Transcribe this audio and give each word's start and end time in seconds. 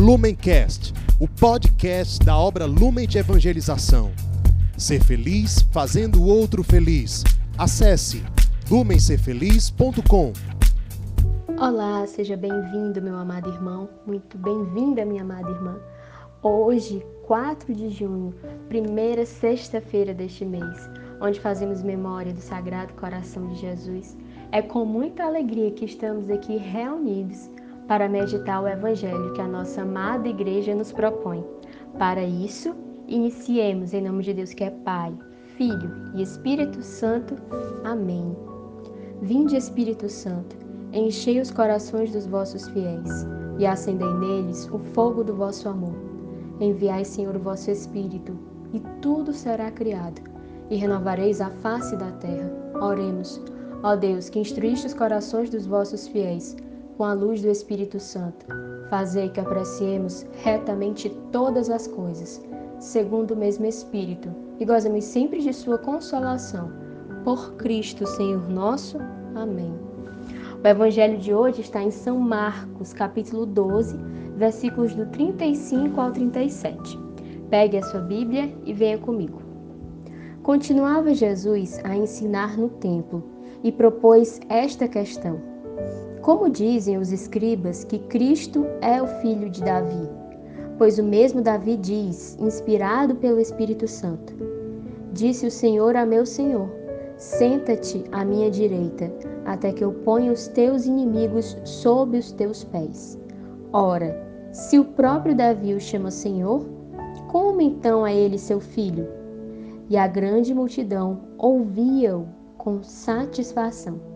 Lumencast, 0.00 0.94
o 1.20 1.28
podcast 1.28 2.24
da 2.24 2.34
obra 2.34 2.64
Lumen 2.64 3.06
de 3.06 3.18
Evangelização. 3.18 4.10
Ser 4.74 5.04
feliz 5.04 5.60
fazendo 5.70 6.22
o 6.22 6.26
outro 6.26 6.64
feliz. 6.64 7.22
Acesse 7.58 8.24
lumencerfeliz.com. 8.70 10.32
Olá, 11.48 12.06
seja 12.06 12.34
bem-vindo, 12.34 13.02
meu 13.02 13.14
amado 13.14 13.50
irmão. 13.50 13.90
Muito 14.06 14.38
bem-vinda, 14.38 15.04
minha 15.04 15.20
amada 15.20 15.50
irmã. 15.50 15.78
Hoje, 16.42 17.04
4 17.26 17.74
de 17.74 17.90
junho, 17.90 18.34
primeira 18.70 19.26
sexta-feira 19.26 20.14
deste 20.14 20.46
mês, 20.46 20.88
onde 21.20 21.38
fazemos 21.38 21.82
memória 21.82 22.32
do 22.32 22.40
Sagrado 22.40 22.94
Coração 22.94 23.48
de 23.48 23.56
Jesus, 23.56 24.16
é 24.50 24.62
com 24.62 24.86
muita 24.86 25.24
alegria 25.24 25.70
que 25.72 25.84
estamos 25.84 26.30
aqui 26.30 26.56
reunidos 26.56 27.50
para 27.90 28.08
meditar 28.08 28.62
o 28.62 28.68
Evangelho 28.68 29.32
que 29.32 29.40
a 29.40 29.48
nossa 29.48 29.82
amada 29.82 30.28
igreja 30.28 30.72
nos 30.76 30.92
propõe. 30.92 31.44
Para 31.98 32.22
isso, 32.22 32.72
iniciemos 33.08 33.92
em 33.92 34.02
nome 34.02 34.22
de 34.22 34.32
Deus 34.32 34.54
que 34.54 34.62
é 34.62 34.70
Pai, 34.70 35.12
Filho 35.56 35.90
e 36.14 36.22
Espírito 36.22 36.84
Santo. 36.84 37.34
Amém. 37.82 38.36
Vinde, 39.20 39.56
Espírito 39.56 40.08
Santo, 40.08 40.56
enchei 40.92 41.40
os 41.40 41.50
corações 41.50 42.12
dos 42.12 42.26
vossos 42.26 42.68
fiéis 42.68 43.26
e 43.58 43.66
acendei 43.66 44.14
neles 44.20 44.70
o 44.70 44.78
fogo 44.78 45.24
do 45.24 45.34
vosso 45.34 45.68
amor. 45.68 45.96
Enviai, 46.60 47.04
Senhor, 47.04 47.34
o 47.34 47.40
vosso 47.40 47.72
Espírito, 47.72 48.38
e 48.72 48.78
tudo 49.02 49.32
será 49.32 49.68
criado, 49.68 50.22
e 50.70 50.76
renovareis 50.76 51.40
a 51.40 51.50
face 51.50 51.96
da 51.96 52.12
terra. 52.12 52.52
Oremos. 52.80 53.42
Ó 53.82 53.96
Deus, 53.96 54.28
que 54.28 54.38
instruíste 54.38 54.86
os 54.86 54.94
corações 54.94 55.50
dos 55.50 55.66
vossos 55.66 56.06
fiéis 56.06 56.56
com 57.00 57.04
a 57.04 57.14
luz 57.14 57.40
do 57.40 57.48
Espírito 57.48 57.98
Santo. 57.98 58.44
Fazei 58.90 59.30
que 59.30 59.40
apreciemos 59.40 60.26
retamente 60.44 61.08
todas 61.32 61.70
as 61.70 61.86
coisas, 61.86 62.44
segundo 62.78 63.30
o 63.30 63.36
mesmo 63.38 63.64
Espírito, 63.64 64.28
e 64.58 64.66
gozemos 64.66 65.04
sempre 65.04 65.40
de 65.40 65.50
Sua 65.50 65.78
consolação. 65.78 66.70
Por 67.24 67.54
Cristo, 67.54 68.06
Senhor 68.06 68.46
nosso. 68.50 68.98
Amém. 69.34 69.72
O 70.62 70.68
Evangelho 70.68 71.16
de 71.16 71.32
hoje 71.32 71.62
está 71.62 71.82
em 71.82 71.90
São 71.90 72.18
Marcos, 72.18 72.92
capítulo 72.92 73.46
12, 73.46 73.96
versículos 74.36 74.94
do 74.94 75.06
35 75.06 75.98
ao 75.98 76.12
37. 76.12 76.98
Pegue 77.48 77.78
a 77.78 77.82
sua 77.82 78.00
Bíblia 78.00 78.54
e 78.66 78.74
venha 78.74 78.98
comigo. 78.98 79.40
Continuava 80.42 81.14
Jesus 81.14 81.80
a 81.82 81.96
ensinar 81.96 82.58
no 82.58 82.68
templo 82.68 83.24
e 83.64 83.72
propôs 83.72 84.38
esta 84.50 84.86
questão 84.86 85.48
como 86.22 86.50
dizem 86.50 86.98
os 86.98 87.12
escribas 87.12 87.84
que 87.84 87.98
Cristo 87.98 88.66
é 88.80 89.00
o 89.00 89.06
filho 89.06 89.48
de 89.48 89.62
Davi? 89.62 90.08
Pois 90.76 90.98
o 90.98 91.02
mesmo 91.02 91.40
Davi 91.40 91.76
diz, 91.76 92.36
inspirado 92.38 93.14
pelo 93.14 93.40
Espírito 93.40 93.88
Santo: 93.88 94.34
Disse 95.12 95.46
o 95.46 95.50
Senhor 95.50 95.96
a 95.96 96.04
meu 96.04 96.26
Senhor: 96.26 96.68
Senta-te 97.16 98.04
à 98.12 98.24
minha 98.24 98.50
direita, 98.50 99.10
até 99.44 99.72
que 99.72 99.82
eu 99.82 99.92
ponha 99.92 100.32
os 100.32 100.48
teus 100.48 100.86
inimigos 100.86 101.56
sob 101.64 102.18
os 102.18 102.32
teus 102.32 102.64
pés. 102.64 103.18
Ora, 103.72 104.16
se 104.52 104.78
o 104.78 104.84
próprio 104.84 105.34
Davi 105.34 105.74
o 105.74 105.80
chama 105.80 106.10
Senhor, 106.10 106.66
como 107.28 107.60
então 107.60 108.06
é 108.06 108.14
ele 108.14 108.38
seu 108.38 108.60
filho? 108.60 109.08
E 109.88 109.96
a 109.96 110.06
grande 110.06 110.54
multidão 110.54 111.20
ouvia-o 111.38 112.26
com 112.56 112.82
satisfação. 112.82 114.09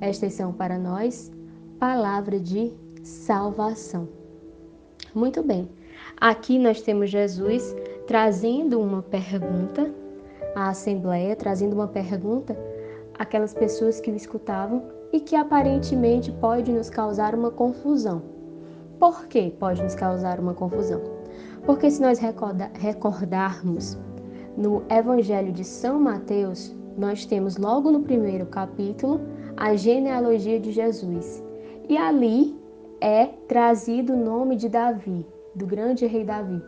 Estas 0.00 0.32
são 0.32 0.52
para 0.52 0.78
nós 0.78 1.30
palavra 1.78 2.40
de 2.40 2.72
salvação. 3.02 4.08
Muito 5.14 5.42
bem. 5.42 5.68
Aqui 6.20 6.58
nós 6.58 6.80
temos 6.80 7.10
Jesus 7.10 7.74
trazendo 8.06 8.80
uma 8.80 9.02
pergunta 9.02 9.92
à 10.54 10.68
Assembleia, 10.68 11.36
trazendo 11.36 11.74
uma 11.74 11.88
pergunta 11.88 12.56
àquelas 13.18 13.52
pessoas 13.54 14.00
que 14.00 14.10
o 14.10 14.16
escutavam 14.16 14.82
e 15.12 15.20
que 15.20 15.36
aparentemente 15.36 16.32
pode 16.32 16.72
nos 16.72 16.88
causar 16.88 17.34
uma 17.34 17.50
confusão. 17.50 18.22
Por 18.98 19.26
que 19.26 19.50
pode 19.50 19.82
nos 19.82 19.94
causar 19.94 20.38
uma 20.40 20.54
confusão? 20.54 21.00
Porque 21.64 21.90
se 21.90 22.00
nós 22.00 22.18
recordarmos 22.18 23.98
no 24.56 24.82
Evangelho 24.90 25.52
de 25.52 25.64
São 25.64 26.00
Mateus, 26.00 26.74
nós 26.96 27.24
temos 27.24 27.56
logo 27.56 27.90
no 27.90 28.02
primeiro 28.02 28.46
capítulo 28.46 29.20
a 29.60 29.76
genealogia 29.76 30.58
de 30.58 30.72
Jesus. 30.72 31.44
E 31.86 31.96
ali 31.96 32.58
é 32.98 33.26
trazido 33.46 34.14
o 34.14 34.16
nome 34.16 34.56
de 34.56 34.70
Davi, 34.70 35.26
do 35.54 35.66
grande 35.66 36.06
rei 36.06 36.24
Davi. 36.24 36.62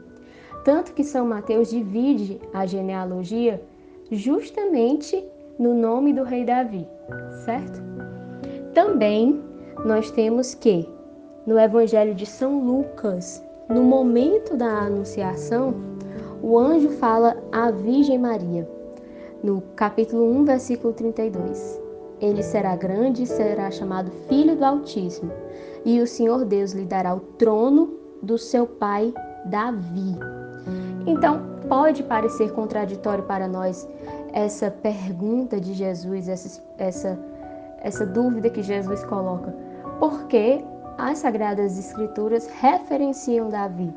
Tanto 0.62 0.92
que 0.92 1.02
São 1.02 1.26
Mateus 1.26 1.70
divide 1.70 2.38
a 2.52 2.66
genealogia 2.66 3.62
justamente 4.10 5.24
no 5.58 5.74
nome 5.74 6.12
do 6.12 6.22
rei 6.22 6.44
Davi, 6.44 6.86
certo? 7.46 7.82
Também 8.74 9.42
nós 9.86 10.10
temos 10.10 10.54
que 10.54 10.86
no 11.46 11.58
Evangelho 11.58 12.14
de 12.14 12.26
São 12.26 12.62
Lucas, 12.62 13.42
no 13.68 13.82
momento 13.82 14.54
da 14.54 14.80
anunciação, 14.80 15.74
o 16.42 16.58
anjo 16.58 16.90
fala 16.90 17.42
à 17.50 17.70
Virgem 17.70 18.18
Maria, 18.18 18.68
no 19.42 19.62
capítulo 19.76 20.30
1, 20.30 20.44
versículo 20.44 20.92
32. 20.92 21.81
Ele 22.22 22.42
será 22.42 22.76
grande 22.76 23.24
e 23.24 23.26
será 23.26 23.68
chamado 23.68 24.12
Filho 24.28 24.56
do 24.56 24.64
Altíssimo, 24.64 25.32
e 25.84 26.00
o 26.00 26.06
Senhor 26.06 26.44
Deus 26.44 26.72
lhe 26.72 26.84
dará 26.84 27.12
o 27.14 27.20
trono 27.20 27.98
do 28.22 28.38
seu 28.38 28.64
pai 28.64 29.12
Davi. 29.46 30.16
Então, 31.04 31.42
pode 31.68 32.04
parecer 32.04 32.52
contraditório 32.52 33.24
para 33.24 33.48
nós 33.48 33.88
essa 34.32 34.70
pergunta 34.70 35.60
de 35.60 35.74
Jesus, 35.74 36.28
essa, 36.28 36.62
essa, 36.78 37.18
essa 37.80 38.06
dúvida 38.06 38.48
que 38.48 38.62
Jesus 38.62 39.02
coloca, 39.04 39.52
porque 39.98 40.64
as 40.98 41.18
Sagradas 41.18 41.76
Escrituras 41.76 42.46
referenciam 42.46 43.48
Davi. 43.48 43.92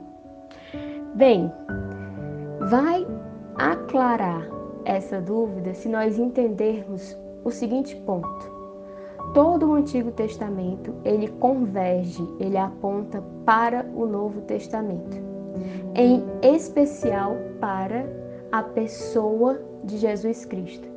Bem, 1.14 1.52
vai 2.72 3.06
aclarar 3.56 4.48
essa 4.84 5.22
dúvida 5.22 5.76
se 5.76 5.88
nós 5.88 6.18
entendermos 6.18 7.16
o 7.46 7.52
seguinte 7.52 7.96
ponto. 7.98 8.54
Todo 9.34 9.70
o 9.70 9.74
Antigo 9.74 10.12
Testamento, 10.12 10.94
ele 11.06 11.28
converge, 11.28 12.22
ele 12.40 12.58
aponta 12.58 13.24
para 13.46 13.86
o 13.96 14.06
Novo 14.06 14.42
Testamento. 14.42 15.18
Em 15.94 16.24
especial 16.42 17.36
para 17.60 18.06
a 18.52 18.64
pessoa 18.64 19.62
de 19.84 19.98
Jesus 19.98 20.44
Cristo. 20.46 20.88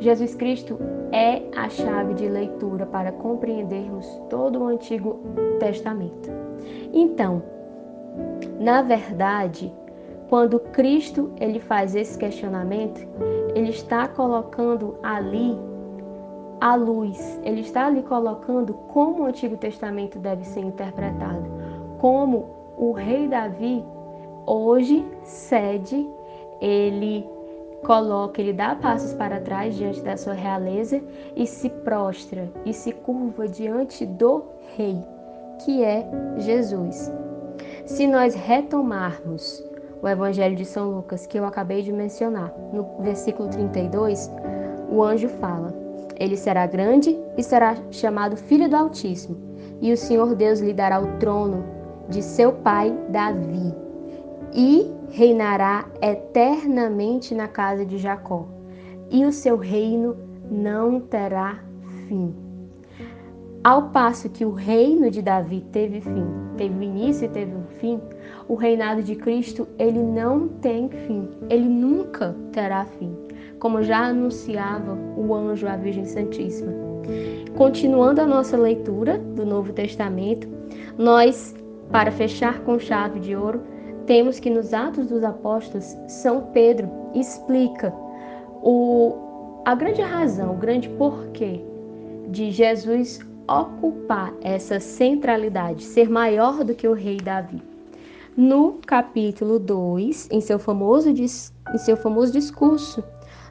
Jesus 0.00 0.34
Cristo 0.34 0.78
é 1.12 1.42
a 1.56 1.68
chave 1.68 2.14
de 2.14 2.28
leitura 2.28 2.86
para 2.86 3.10
compreendermos 3.12 4.06
todo 4.30 4.60
o 4.60 4.66
Antigo 4.68 5.20
Testamento. 5.58 6.30
Então, 6.92 7.42
na 8.60 8.82
verdade, 8.82 9.72
quando 10.28 10.60
Cristo 10.60 11.32
ele 11.40 11.58
faz 11.58 11.94
esse 11.94 12.16
questionamento, 12.16 13.06
ele 13.54 13.70
está 13.70 14.06
colocando 14.06 14.96
ali 15.02 15.58
a 16.60 16.74
luz. 16.74 17.40
Ele 17.42 17.60
está 17.60 17.86
ali 17.86 18.02
colocando 18.02 18.74
como 18.88 19.22
o 19.22 19.26
Antigo 19.26 19.56
Testamento 19.56 20.18
deve 20.18 20.44
ser 20.44 20.60
interpretado, 20.60 21.44
como 21.98 22.50
o 22.76 22.92
rei 22.92 23.26
Davi 23.28 23.84
hoje 24.46 25.04
cede, 25.24 26.08
ele 26.60 27.26
coloca, 27.84 28.40
ele 28.40 28.52
dá 28.52 28.74
passos 28.74 29.12
para 29.12 29.40
trás 29.40 29.74
diante 29.74 30.00
da 30.02 30.16
sua 30.16 30.32
realeza 30.32 31.00
e 31.34 31.46
se 31.46 31.68
prostra 31.68 32.48
e 32.64 32.72
se 32.72 32.92
curva 32.92 33.48
diante 33.48 34.06
do 34.06 34.44
rei, 34.76 34.98
que 35.64 35.84
é 35.84 36.06
Jesus. 36.38 37.12
Se 37.84 38.06
nós 38.06 38.34
retomarmos 38.34 39.64
o 40.02 40.08
Evangelho 40.08 40.56
de 40.56 40.64
São 40.64 40.90
Lucas, 40.90 41.26
que 41.26 41.38
eu 41.38 41.44
acabei 41.44 41.82
de 41.82 41.92
mencionar, 41.92 42.52
no 42.72 43.02
versículo 43.02 43.48
32, 43.48 44.30
o 44.90 45.02
anjo 45.02 45.28
fala: 45.28 45.85
ele 46.18 46.36
será 46.36 46.66
grande 46.66 47.16
e 47.36 47.42
será 47.42 47.76
chamado 47.90 48.36
Filho 48.36 48.68
do 48.68 48.76
Altíssimo, 48.76 49.36
e 49.80 49.92
o 49.92 49.96
Senhor 49.96 50.34
Deus 50.34 50.60
lhe 50.60 50.72
dará 50.72 51.00
o 51.00 51.18
trono 51.18 51.64
de 52.08 52.22
seu 52.22 52.52
pai 52.52 52.96
Davi, 53.10 53.74
e 54.52 54.90
reinará 55.10 55.86
eternamente 56.00 57.34
na 57.34 57.48
casa 57.48 57.84
de 57.84 57.98
Jacó, 57.98 58.46
e 59.10 59.24
o 59.24 59.32
seu 59.32 59.56
reino 59.56 60.16
não 60.50 61.00
terá 61.00 61.60
fim. 62.08 62.34
Ao 63.62 63.90
passo 63.90 64.30
que 64.30 64.44
o 64.44 64.52
reino 64.52 65.10
de 65.10 65.20
Davi 65.20 65.60
teve 65.72 66.00
fim, 66.00 66.26
teve 66.56 66.84
início 66.84 67.26
e 67.26 67.28
teve 67.28 67.52
um 67.54 67.66
fim, 67.80 68.00
o 68.48 68.54
reinado 68.54 69.02
de 69.02 69.16
Cristo, 69.16 69.66
ele 69.76 70.00
não 70.00 70.46
tem 70.48 70.88
fim, 70.88 71.28
ele 71.50 71.68
nunca 71.68 72.34
terá 72.52 72.84
fim 72.84 73.25
como 73.66 73.82
já 73.82 74.06
anunciava 74.06 74.96
o 75.16 75.34
anjo 75.34 75.66
à 75.66 75.76
Virgem 75.76 76.04
Santíssima. 76.04 76.72
Continuando 77.56 78.20
a 78.20 78.26
nossa 78.26 78.56
leitura 78.56 79.18
do 79.18 79.44
Novo 79.44 79.72
Testamento, 79.72 80.46
nós 80.96 81.52
Para 81.90 82.12
fechar 82.12 82.60
com 82.60 82.78
chave 82.78 83.18
de 83.18 83.34
ouro, 83.34 83.60
temos 84.06 84.38
que 84.38 84.50
nos 84.50 84.72
Atos 84.72 85.08
dos 85.08 85.24
Apóstolos, 85.24 85.96
São 86.06 86.42
Pedro 86.52 86.88
explica 87.12 87.92
o, 88.62 89.62
a 89.64 89.74
grande 89.74 90.02
razão, 90.02 90.54
o 90.54 90.56
grande 90.56 90.88
porquê 90.90 91.60
de 92.28 92.52
Jesus 92.52 93.18
ocupar 93.48 94.32
essa 94.42 94.78
centralidade, 94.78 95.82
ser 95.82 96.08
maior 96.08 96.62
do 96.62 96.72
que 96.72 96.86
o 96.86 96.92
rei 96.92 97.16
Davi. 97.16 97.60
No 98.36 98.74
capítulo 98.86 99.58
2, 99.58 100.28
em 100.30 100.36
em 100.36 100.40
seu 100.40 100.58
famoso 101.96 102.32
discurso, 102.32 103.02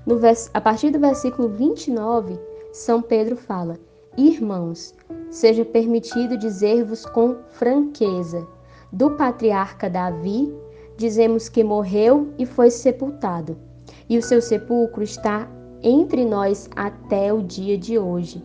no, 0.05 0.19
a 0.53 0.61
partir 0.61 0.91
do 0.91 0.99
versículo 0.99 1.49
29, 1.49 2.39
São 2.71 3.01
Pedro 3.01 3.35
fala: 3.35 3.79
Irmãos, 4.15 4.93
seja 5.31 5.65
permitido 5.65 6.37
dizer-vos 6.37 7.05
com 7.05 7.37
franqueza: 7.49 8.47
do 8.91 9.11
patriarca 9.11 9.89
Davi, 9.89 10.53
dizemos 10.95 11.49
que 11.49 11.63
morreu 11.63 12.29
e 12.37 12.45
foi 12.45 12.69
sepultado, 12.69 13.57
e 14.07 14.17
o 14.17 14.21
seu 14.21 14.41
sepulcro 14.41 15.03
está 15.03 15.49
entre 15.81 16.23
nós 16.23 16.69
até 16.75 17.33
o 17.33 17.41
dia 17.41 17.77
de 17.77 17.97
hoje. 17.97 18.43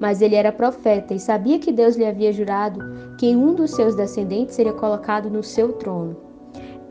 Mas 0.00 0.20
ele 0.20 0.34
era 0.34 0.50
profeta 0.50 1.14
e 1.14 1.20
sabia 1.20 1.58
que 1.58 1.70
Deus 1.70 1.96
lhe 1.96 2.04
havia 2.04 2.32
jurado 2.32 2.80
que 3.18 3.34
um 3.36 3.54
dos 3.54 3.70
seus 3.70 3.94
descendentes 3.94 4.54
seria 4.54 4.72
colocado 4.72 5.30
no 5.30 5.42
seu 5.42 5.74
trono. 5.74 6.16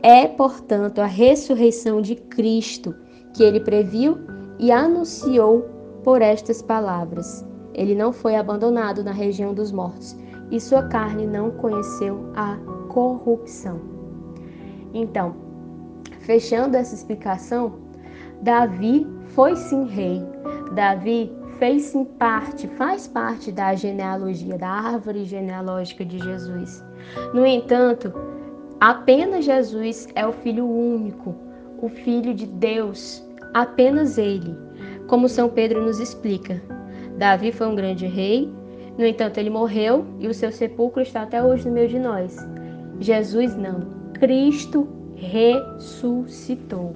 É, 0.02 0.26
portanto, 0.26 1.00
a 1.00 1.06
ressurreição 1.06 2.00
de 2.00 2.14
Cristo 2.14 2.94
que 3.34 3.42
ele 3.42 3.60
previu 3.60 4.18
e 4.58 4.72
anunciou 4.72 5.68
por 6.02 6.22
estas 6.22 6.62
palavras. 6.62 7.44
Ele 7.74 7.94
não 7.94 8.12
foi 8.12 8.36
abandonado 8.36 9.02
na 9.02 9.12
região 9.12 9.52
dos 9.52 9.72
mortos 9.72 10.16
e 10.50 10.60
sua 10.60 10.84
carne 10.84 11.26
não 11.26 11.50
conheceu 11.50 12.30
a 12.36 12.56
corrupção. 12.88 13.80
Então, 14.92 15.34
fechando 16.20 16.76
essa 16.76 16.94
explicação, 16.94 17.74
Davi 18.42 19.06
foi 19.28 19.56
sim 19.56 19.86
rei. 19.86 20.22
Davi 20.74 21.32
fez 21.58 21.82
sim 21.84 22.04
parte, 22.04 22.68
faz 22.68 23.08
parte 23.08 23.50
da 23.50 23.74
genealogia, 23.74 24.56
da 24.56 24.68
árvore 24.68 25.24
genealógica 25.24 26.04
de 26.04 26.18
Jesus. 26.18 26.84
No 27.32 27.44
entanto, 27.44 28.12
apenas 28.80 29.44
Jesus 29.44 30.08
é 30.14 30.26
o 30.26 30.32
filho 30.32 30.68
único, 30.68 31.34
o 31.80 31.88
filho 31.88 32.34
de 32.34 32.46
Deus, 32.46 33.23
apenas 33.54 34.18
ele. 34.18 34.54
Como 35.06 35.28
São 35.28 35.48
Pedro 35.48 35.82
nos 35.82 36.00
explica, 36.00 36.60
Davi 37.16 37.52
foi 37.52 37.68
um 37.68 37.74
grande 37.74 38.06
rei, 38.06 38.52
no 38.96 39.04
entanto, 39.04 39.38
ele 39.38 39.50
morreu 39.50 40.06
e 40.20 40.28
o 40.28 40.34
seu 40.34 40.52
sepulcro 40.52 41.02
está 41.02 41.22
até 41.22 41.42
hoje 41.42 41.66
no 41.66 41.74
meio 41.74 41.88
de 41.88 41.98
nós. 41.98 42.36
Jesus 43.00 43.56
não. 43.56 43.80
Cristo 44.14 44.86
ressuscitou. 45.16 46.94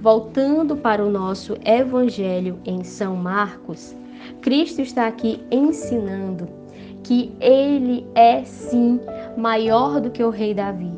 Voltando 0.00 0.76
para 0.76 1.04
o 1.04 1.10
nosso 1.10 1.56
evangelho 1.64 2.58
em 2.64 2.82
São 2.82 3.14
Marcos, 3.14 3.94
Cristo 4.40 4.80
está 4.80 5.06
aqui 5.06 5.42
ensinando 5.50 6.48
que 7.02 7.32
ele 7.40 8.06
é 8.14 8.44
sim 8.44 9.00
maior 9.36 10.00
do 10.00 10.10
que 10.10 10.22
o 10.22 10.30
rei 10.30 10.54
Davi. 10.54 10.92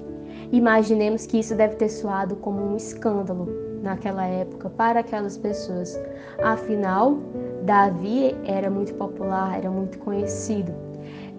Imaginemos 0.53 1.27
que 1.27 1.39
isso 1.39 1.57
deve 1.57 1.77
ter 1.77 1.89
soado 1.89 2.37
como 2.37 2.63
um 2.63 2.77
escândalo 2.77 3.70
naquela 3.82 4.27
época 4.27 4.71
para 4.71 5.00
aquelas 5.00 5.37
pessoas. 5.37 6.00
Afinal, 6.43 7.19
Davi 7.65 8.37
era 8.44 8.71
muito 8.71 8.94
popular, 8.94 9.56
era 9.56 9.71
muito 9.71 9.99
conhecido, 9.99 10.73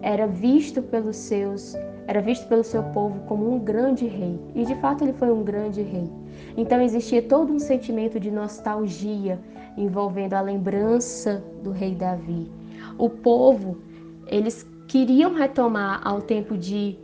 era 0.02 0.28
visto 0.28 0.82
pelos 0.82 1.16
seus, 1.16 1.76
era 2.08 2.22
visto 2.22 2.48
pelo 2.48 2.64
seu 2.64 2.84
povo 2.84 3.20
como 3.28 3.54
um 3.54 3.60
grande 3.60 4.08
rei. 4.08 4.40
E 4.56 4.66
de 4.66 4.76
fato 4.76 5.04
ele 5.04 5.14
foi 5.14 5.32
um 5.32 5.44
grande 5.44 5.82
rei. 5.82 6.10
Então 6.58 6.82
existia 6.82 7.22
todo 7.22 7.54
um 7.54 7.60
sentimento 7.60 8.20
de 8.20 8.32
nostalgia 8.32 9.40
envolvendo 9.78 10.34
a 10.34 10.42
lembrança 10.42 11.44
do 11.64 11.72
rei 11.72 11.96
Davi. 11.96 12.52
O 12.98 13.10
povo, 13.10 13.78
eles 14.28 14.66
queriam 14.88 15.34
retomar 15.34 16.02
ao 16.04 16.22
tempo 16.22 16.58
de 16.58 17.00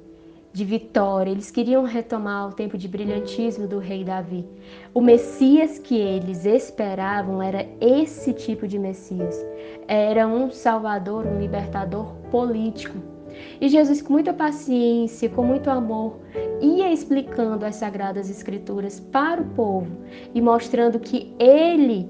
de 0.57 0.65
vitória, 0.65 1.29
eles 1.29 1.51
queriam 1.51 1.83
retomar 1.83 2.49
o 2.49 2.51
tempo 2.51 2.79
de 2.79 2.87
brilhantismo 2.87 3.67
do 3.67 3.77
rei 3.77 4.03
Davi. 4.03 4.43
O 4.91 4.99
Messias 4.99 5.77
que 5.77 5.95
eles 5.95 6.45
esperavam 6.45 7.43
era 7.43 7.67
esse 7.79 8.33
tipo 8.33 8.67
de 8.67 8.79
Messias. 8.79 9.45
Era 9.87 10.27
um 10.27 10.49
salvador, 10.49 11.27
um 11.27 11.39
libertador 11.39 12.11
político. 12.31 12.97
E 13.61 13.69
Jesus, 13.69 14.01
com 14.01 14.13
muita 14.13 14.33
paciência, 14.33 15.29
com 15.29 15.43
muito 15.43 15.69
amor, 15.69 16.17
ia 16.59 16.91
explicando 16.91 17.63
as 17.63 17.75
sagradas 17.75 18.27
escrituras 18.27 18.99
para 18.99 19.39
o 19.39 19.49
povo 19.49 19.95
e 20.33 20.41
mostrando 20.41 20.99
que 20.99 21.35
ele 21.37 22.09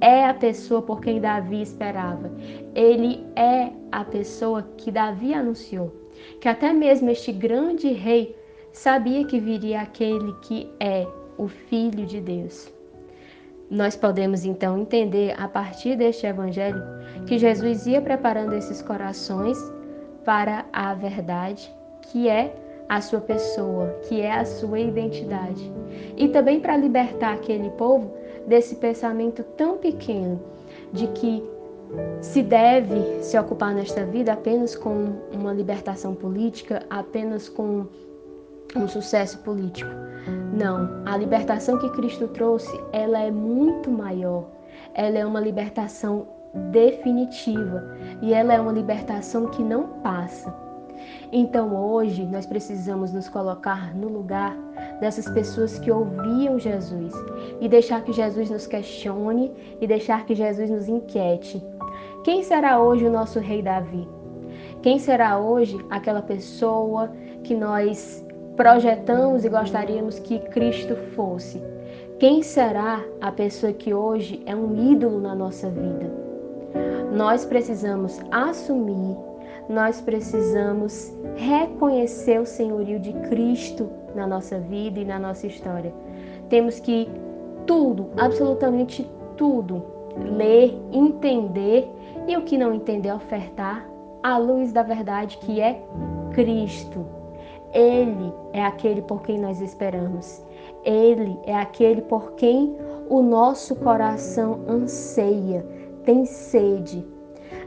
é 0.00 0.26
a 0.26 0.34
pessoa 0.34 0.82
por 0.82 1.00
quem 1.00 1.20
Davi 1.20 1.62
esperava. 1.62 2.32
Ele 2.74 3.24
é 3.36 3.70
a 3.92 4.04
pessoa 4.04 4.68
que 4.76 4.90
Davi 4.90 5.32
anunciou 5.32 6.05
que 6.40 6.48
até 6.48 6.72
mesmo 6.72 7.10
este 7.10 7.32
grande 7.32 7.88
rei 7.88 8.36
sabia 8.72 9.24
que 9.24 9.40
viria 9.40 9.80
aquele 9.80 10.32
que 10.42 10.70
é 10.78 11.06
o 11.38 11.48
Filho 11.48 12.06
de 12.06 12.20
Deus. 12.20 12.72
Nós 13.70 13.96
podemos 13.96 14.44
então 14.44 14.78
entender 14.78 15.34
a 15.40 15.48
partir 15.48 15.96
deste 15.96 16.26
evangelho 16.26 16.80
que 17.26 17.38
Jesus 17.38 17.86
ia 17.86 18.00
preparando 18.00 18.54
esses 18.54 18.80
corações 18.80 19.58
para 20.24 20.66
a 20.72 20.94
verdade, 20.94 21.72
que 22.02 22.28
é 22.28 22.54
a 22.88 23.00
sua 23.00 23.20
pessoa, 23.20 23.88
que 24.08 24.20
é 24.20 24.32
a 24.32 24.44
sua 24.44 24.78
identidade, 24.78 25.72
e 26.16 26.28
também 26.28 26.60
para 26.60 26.76
libertar 26.76 27.34
aquele 27.34 27.70
povo 27.70 28.14
desse 28.46 28.76
pensamento 28.76 29.42
tão 29.42 29.78
pequeno 29.78 30.40
de 30.92 31.08
que 31.08 31.42
se 32.20 32.42
deve 32.42 33.22
se 33.22 33.38
ocupar 33.38 33.74
nesta 33.74 34.04
vida 34.04 34.32
apenas 34.32 34.74
com 34.74 35.12
uma 35.32 35.52
libertação 35.52 36.14
política, 36.14 36.82
apenas 36.90 37.48
com 37.48 37.86
um 38.74 38.88
sucesso 38.88 39.38
político. 39.38 39.90
Não, 40.52 41.02
a 41.06 41.16
libertação 41.16 41.78
que 41.78 41.88
Cristo 41.90 42.28
trouxe, 42.28 42.72
ela 42.92 43.18
é 43.20 43.30
muito 43.30 43.90
maior. 43.90 44.46
Ela 44.94 45.18
é 45.18 45.26
uma 45.26 45.40
libertação 45.40 46.26
definitiva 46.70 47.96
e 48.22 48.32
ela 48.32 48.54
é 48.54 48.60
uma 48.60 48.72
libertação 48.72 49.46
que 49.46 49.62
não 49.62 49.86
passa. 50.02 50.52
Então 51.30 51.76
hoje 51.76 52.24
nós 52.24 52.46
precisamos 52.46 53.12
nos 53.12 53.28
colocar 53.28 53.94
no 53.94 54.08
lugar 54.08 54.56
dessas 55.00 55.28
pessoas 55.28 55.78
que 55.78 55.90
ouviam 55.90 56.58
Jesus 56.58 57.12
e 57.60 57.68
deixar 57.68 58.02
que 58.02 58.12
Jesus 58.12 58.50
nos 58.50 58.66
questione 58.66 59.52
e 59.80 59.86
deixar 59.86 60.24
que 60.24 60.34
Jesus 60.34 60.70
nos 60.70 60.88
inquiete 60.88 61.62
quem 62.26 62.42
será 62.42 62.80
hoje 62.80 63.06
o 63.06 63.10
nosso 63.12 63.38
rei 63.38 63.62
Davi? 63.62 64.08
Quem 64.82 64.98
será 64.98 65.38
hoje 65.38 65.78
aquela 65.88 66.20
pessoa 66.20 67.08
que 67.44 67.54
nós 67.54 68.26
projetamos 68.56 69.44
e 69.44 69.48
gostaríamos 69.48 70.18
que 70.18 70.40
Cristo 70.40 70.96
fosse? 71.14 71.62
Quem 72.18 72.42
será 72.42 73.00
a 73.20 73.30
pessoa 73.30 73.72
que 73.72 73.94
hoje 73.94 74.42
é 74.44 74.56
um 74.56 74.90
ídolo 74.90 75.20
na 75.20 75.36
nossa 75.36 75.70
vida? 75.70 76.12
Nós 77.12 77.44
precisamos 77.44 78.20
assumir, 78.32 79.16
nós 79.68 80.00
precisamos 80.00 81.16
reconhecer 81.36 82.40
o 82.40 82.44
senhorio 82.44 82.98
de 82.98 83.12
Cristo 83.28 83.88
na 84.16 84.26
nossa 84.26 84.58
vida 84.58 84.98
e 84.98 85.04
na 85.04 85.20
nossa 85.20 85.46
história. 85.46 85.94
Temos 86.48 86.80
que 86.80 87.08
tudo, 87.66 88.10
absolutamente 88.16 89.08
tudo, 89.36 89.80
ler, 90.36 90.76
entender 90.92 91.88
e 92.26 92.36
o 92.36 92.42
que 92.42 92.58
não 92.58 92.74
entender, 92.74 93.12
ofertar 93.12 93.86
à 94.22 94.36
luz 94.36 94.72
da 94.72 94.82
verdade 94.82 95.38
que 95.38 95.60
é 95.60 95.80
Cristo. 96.32 97.06
Ele 97.72 98.32
é 98.52 98.64
aquele 98.64 99.02
por 99.02 99.22
quem 99.22 99.38
nós 99.38 99.60
esperamos. 99.60 100.44
Ele 100.84 101.38
é 101.44 101.54
aquele 101.54 102.02
por 102.02 102.32
quem 102.32 102.76
o 103.08 103.22
nosso 103.22 103.76
coração 103.76 104.60
anseia, 104.68 105.64
tem 106.04 106.24
sede. 106.24 107.06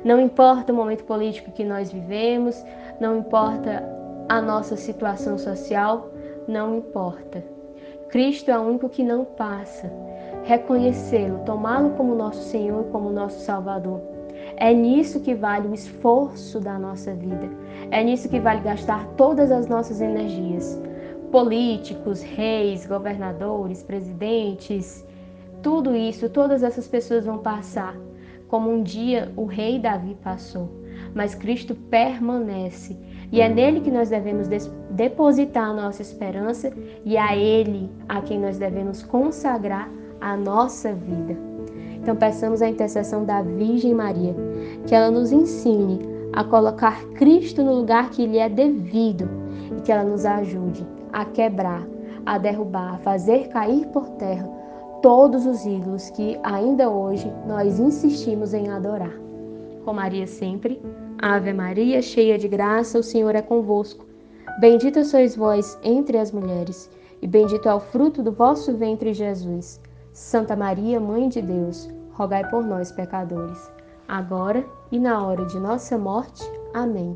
Não 0.04 0.20
importa 0.20 0.72
o 0.72 0.76
momento 0.76 1.04
político 1.04 1.52
que 1.52 1.64
nós 1.64 1.92
vivemos, 1.92 2.64
não 3.00 3.18
importa 3.18 3.84
a 4.28 4.42
nossa 4.42 4.76
situação 4.76 5.38
social, 5.38 6.10
não 6.48 6.78
importa. 6.78 7.44
Cristo 8.10 8.50
é 8.50 8.58
o 8.58 8.64
único 8.64 8.90
que 8.90 9.04
não 9.04 9.24
passa. 9.24 9.92
Reconhecê-lo, 10.44 11.40
tomá-lo 11.46 11.92
como 11.92 12.16
nosso 12.16 12.42
Senhor 12.44 12.86
como 12.86 13.12
nosso 13.12 13.40
Salvador. 13.40 14.19
É 14.60 14.74
nisso 14.74 15.22
que 15.22 15.34
vale 15.34 15.70
o 15.70 15.74
esforço 15.74 16.60
da 16.60 16.78
nossa 16.78 17.14
vida. 17.14 17.50
É 17.92 18.04
nisso 18.04 18.28
que 18.28 18.42
vale 18.42 18.60
gastar 18.60 19.06
todas 19.16 19.54
as 19.54 19.68
nossas 19.68 20.02
energias. 20.02 20.78
Políticos, 21.32 22.22
reis, 22.22 22.86
governadores, 22.86 23.82
presidentes, 23.82 25.06
tudo 25.64 25.96
isso, 25.96 26.30
todas 26.30 26.62
essas 26.62 26.90
pessoas 26.90 27.26
vão 27.26 27.38
passar, 27.38 27.96
como 28.50 28.70
um 28.70 28.84
dia 28.84 29.32
o 29.38 29.46
rei 29.46 29.80
Davi 29.80 30.18
passou. 30.22 30.70
Mas 31.14 31.34
Cristo 31.34 31.74
permanece. 31.74 32.98
E 33.32 33.40
é 33.40 33.48
nele 33.48 33.80
que 33.80 33.92
nós 33.92 34.10
devemos 34.10 34.50
depositar 34.90 35.70
a 35.70 35.74
nossa 35.74 36.02
esperança 36.02 36.74
e 37.06 37.18
a 37.18 37.34
ele 37.34 37.90
a 38.10 38.22
quem 38.22 38.38
nós 38.38 38.58
devemos 38.58 39.04
consagrar 39.04 39.90
a 40.20 40.36
nossa 40.36 40.94
vida. 40.94 41.38
Então 42.02 42.16
peçamos 42.16 42.62
a 42.62 42.68
intercessão 42.70 43.24
da 43.24 43.42
Virgem 43.42 43.94
Maria, 43.94 44.34
que 44.86 44.96
ela 44.96 45.12
nos 45.12 45.32
ensine 45.32 46.00
a 46.34 46.44
colocar 46.44 47.04
Cristo 47.16 47.64
no 47.64 47.76
lugar 47.76 48.10
que 48.10 48.26
lhe 48.26 48.38
é 48.38 48.50
devido 48.50 49.30
e 49.78 49.82
que 49.82 49.92
ela 49.92 50.04
nos 50.04 50.26
ajude 50.26 50.86
a 51.12 51.26
quebrar, 51.26 51.88
a 52.26 52.38
derrubar, 52.38 52.96
a 52.96 52.98
fazer 53.00 53.48
cair 53.50 53.88
por 53.88 54.08
terra 54.12 54.60
todos 55.02 55.46
os 55.46 55.66
ídolos 55.66 56.10
que 56.10 56.40
ainda 56.44 56.90
hoje 56.90 57.32
nós 57.48 57.80
insistimos 57.80 58.54
em 58.54 58.70
adorar. 58.70 59.14
Maria 59.94 60.28
sempre, 60.28 60.80
Ave 61.18 61.52
Maria, 61.52 62.00
cheia 62.00 62.38
de 62.38 62.48
graça, 62.48 63.00
o 63.00 63.04
Senhor 63.04 63.36
é 63.36 63.42
convosco. 63.42 64.06
Bendita 64.60 65.04
sois 65.04 65.36
vós 65.36 65.80
entre 65.84 66.16
as 66.20 66.32
mulheres, 66.32 66.92
e 67.24 67.28
bendito 67.28 67.68
é 67.68 67.74
o 67.74 67.80
fruto 67.80 68.22
do 68.22 68.32
vosso 68.32 68.72
ventre, 68.78 69.16
Jesus. 69.16 69.82
Santa 70.14 70.56
Maria, 70.56 71.00
Mãe 71.00 71.28
de 71.28 71.42
Deus, 71.42 71.90
rogai 72.12 72.48
por 72.52 72.64
nós, 72.64 72.92
pecadores, 72.92 73.72
agora 74.10 74.66
e 74.92 75.00
na 75.00 75.24
hora 75.24 75.46
de 75.46 75.60
nossa 75.60 75.98
morte. 75.98 76.44
Amém. 76.74 77.16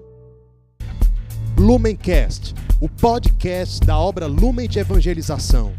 Lumencast, 1.57 2.53
o 2.79 2.87
podcast 2.87 3.79
da 3.85 3.97
obra 3.97 4.27
Lumen 4.27 4.69
de 4.69 4.79
Evangelização. 4.79 5.73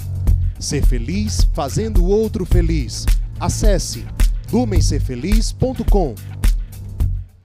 Ser 0.59 0.85
feliz 0.85 1.45
fazendo 1.53 2.03
o 2.03 2.09
outro 2.09 2.45
feliz. 2.45 3.07
Acesse 3.39 4.05
lumencerfeliz.com. 4.53 6.15